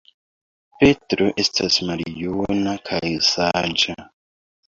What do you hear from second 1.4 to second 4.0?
estas maljuna kaj saĝa.